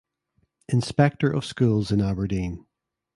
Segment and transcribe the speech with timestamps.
[0.67, 2.65] Inspector of Schools in Aberdeen.